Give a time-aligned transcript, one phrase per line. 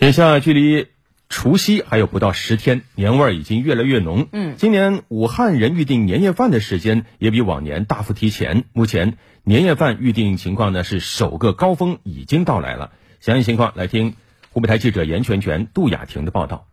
[0.00, 0.88] 眼下距离
[1.28, 4.26] 除夕还有不到十天，年味儿已经越来越浓。
[4.32, 8.64] 嗯，今年武汉人预订年夜饭的时间也比往年大幅提前。
[8.72, 12.90] 目前年夜饭预订情况呢是首个高峰已经到来了。
[13.20, 14.16] 详细情况来听
[14.50, 16.66] 湖北台记者严全全、杜雅婷的报道。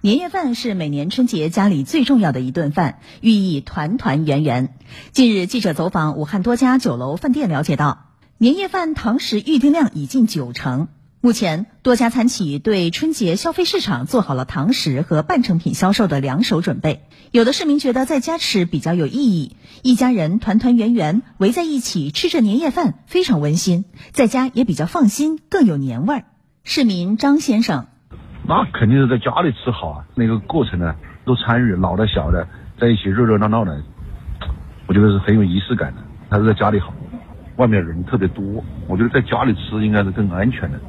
[0.00, 4.74] 年夜饭是每年春节家里最重要的一顿饭，寓意团团圆圆。
[5.12, 10.88] 近日，记者走访武汉多家酒楼饭店，了解到，年夜饭堂食预订量已近九成。
[11.24, 17.04] 目前，多家餐企对春节消费市场做好了堂食和半成品销售的两手准备。
[17.30, 26.24] 有的市民觉得在家吃比较有意义，一家人团团圆圆围在一起吃着年夜饭非常温馨，在家也比较放心，更有年味儿。
[26.64, 27.86] 市民张先生。
[28.48, 32.48] 那肯定是在家里吃好啊，那个过程呢都参与，老的小的
[32.80, 33.80] 在一起热热闹闹的，
[34.88, 36.02] 我觉得是很有仪式感的。
[36.28, 36.92] 还是在家里好，
[37.58, 40.80] 外面人特别多，我觉得在家里吃应该是更安全的。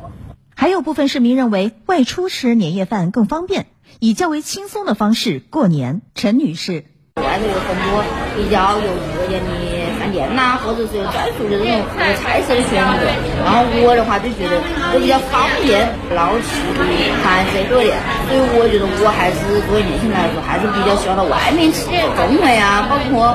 [0.64, 3.66] 还有部分市民认为外出吃年夜饭更方便，
[4.00, 6.02] 以较为轻松的方式过年。
[6.16, 6.86] 陈女士，
[7.18, 8.02] 外头有很多
[8.38, 9.52] 比较有特点的
[10.00, 10.10] 饭。
[10.14, 13.04] 店呐，或者是有专属的这种呃菜色的选择，
[13.44, 14.62] 然后我的话就觉得
[14.94, 16.86] 都比较方便，老吃的
[17.24, 17.98] 盘子多点，
[18.30, 23.34] 所以我觉得我还是作为年轻人来说，还是比较喜欢到外面吃氛围啊，包括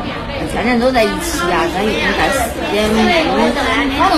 [0.55, 2.87] 全人都在一起啊，这样又能干时间，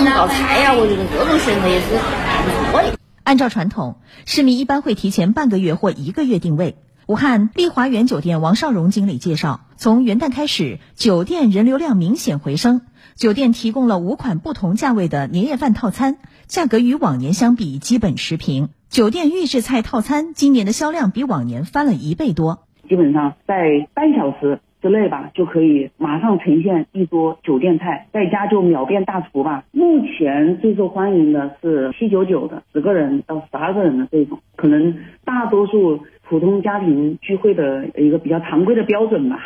[0.05, 2.97] 搞菜呀，我觉得这种选择也是不错的。
[3.23, 6.75] 按照传统，市民一般会提前半个月或一个月定位。
[7.07, 12.81] 武汉丽华园酒店王少荣经理介绍，从元旦开始，酒店人流量明显回升。
[13.15, 18.69] 酒店提供了五款不同价位的年夜饭套餐，价格与往年相比基本持平。
[18.89, 22.65] 酒店预制菜套餐今年的销量比往年翻了一倍多。
[22.89, 24.59] 基本上在半小时。
[24.81, 29.63] 之类吧，就可以马上呈现一桌酒店菜，在家就秒变大厨吧。
[29.71, 39.37] 目前最受欢迎的是七九九的，十个人到十二个人的这种，可能大多数普通家庭聚会的一个比较常规的标准吧。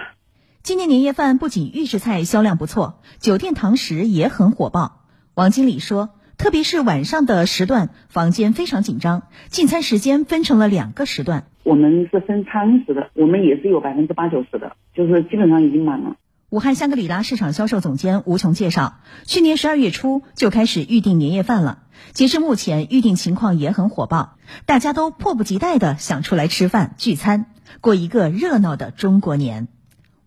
[0.64, 5.02] 今年年夜饭不仅预制菜销量不错，酒店堂食也很火爆。
[5.36, 6.10] 王经理说。
[6.38, 11.46] 特别是晚上的时段，房间非常紧张，进餐时间分成了两个时段。
[11.66, 16.16] 我们是分餐食的，我们也是有百分之八九十的，就是基本上已经满了。
[16.52, 21.80] 武汉香格里拉市场销售总监吴琼介绍，去年十二月初就开始预订年夜饭了，
[22.14, 24.38] 截至目前预订情况也很火爆，
[24.68, 27.48] 大家都迫不及待的想出来吃饭聚餐，
[27.82, 29.68] 过一个热闹的中国年。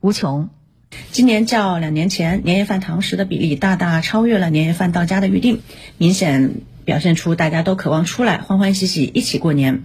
[0.01, 0.51] 吴琼。
[1.13, 5.61] 今年较两年前，年夜饭堂食的比例大大超越了年夜饭到家的预定，
[5.99, 9.85] 明显表现出大家都渴望出来欢欢喜喜一起过年。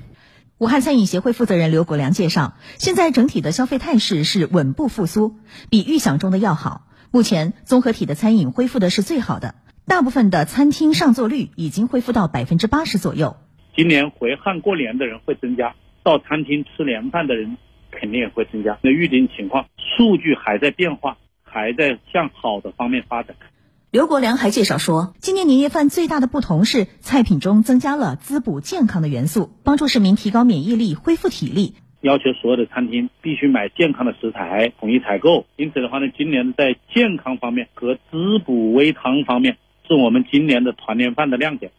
[0.57, 5.35] 武汉餐饮协会负责人刘国良介绍，现在整体的消费态势是稳步复苏，
[5.69, 6.87] 比预想中的要好。
[7.11, 9.55] 目前综合体的餐饮恢复的是最好的，
[9.85, 13.37] 大部分的餐厅上座率已经恢复到百分之八十左右。
[13.75, 17.57] 今年回汉过年的人会增加，到餐厅吃年饭的人。
[17.95, 18.79] 肯定也会增加。
[18.81, 23.35] 那预订情况数据还在变化，还在向好的方面发展。
[23.93, 31.75] 刘国梁还介绍说，今年年夜饭最大的不同是菜品中增加了滋补健康的元素，帮助市民提高免疫力、恢复体力。
[32.01, 35.45] 要求所有的餐厅必须买健康的食材，统一采购。
[35.57, 41.71] 因此的话呢，今年在健康方面和滋补微汤方面是我们今年的团年饭的亮点。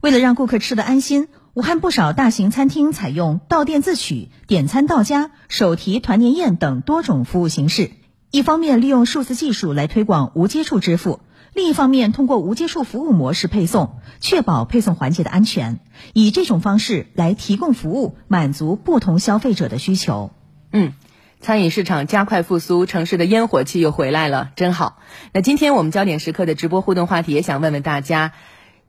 [0.00, 1.26] 为了让顾客吃得安心。
[1.54, 7.90] 武汉不少大型餐厅采用到店自取、点餐到家、手提团年宴等多种服务形式。
[8.30, 11.20] 一方面利用数字技术来推广无接触支付，
[11.56, 15.78] 另一方面通过无接触服务模式配送，确保配送环节的安全。
[16.12, 20.32] 以这种方式来提供服务，满足不同消费者的需求。
[20.70, 20.92] 嗯，
[21.40, 24.98] 餐饮市场加快复苏，城市的烟火气又回来了，真好。
[25.32, 28.32] 那今天我们焦点时刻的直播互动话题，也想问问大家。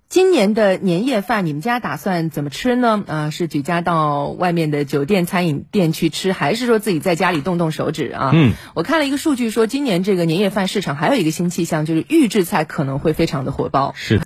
[0.10, 3.04] 今年的年夜饭，你们家打算怎么吃呢？
[3.08, 8.32] 啊，是举家到外面的酒店餐饮店去吃，还是说自己在家里动动手指啊？
[8.34, 13.94] 嗯，我看了一个数据，说今年这个年夜饭市场还有一个新气象，就是预制菜可能会非常的火爆。
[13.98, 14.16] 是。